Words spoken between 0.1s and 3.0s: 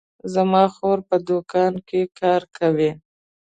زما خور په دوکان کې کار کوي